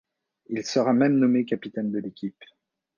[0.47, 2.43] Il sera même nommé capitaine de l’équipe.